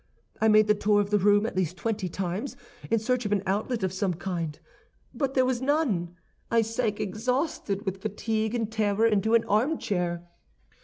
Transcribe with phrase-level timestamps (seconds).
[0.41, 2.57] "I made the tour of the room at least twenty times,
[2.89, 4.57] in search of an outlet of some kind;
[5.13, 6.15] but there was none.
[6.49, 10.27] I sank exhausted with fatigue and terror into an armchair.